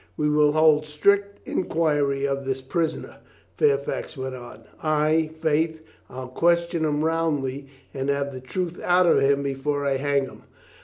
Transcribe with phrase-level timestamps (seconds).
[0.17, 3.17] "We will hold strict inquiry of this prisoner,"
[3.57, 4.63] Fairfax went on.
[4.81, 9.97] "Ay, faith, I'll question him roundly, and have the truth out of him before I
[9.97, 10.41] hang him."